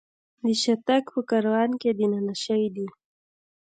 د 0.45 0.47
شاتګ 0.61 1.03
په 1.13 1.21
کاروان 1.29 1.71
کې 1.81 1.89
دننه 1.99 2.35
شوي 2.43 2.69
دي. 2.75 2.87